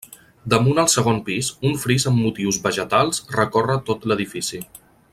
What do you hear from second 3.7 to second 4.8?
tot l'edifici.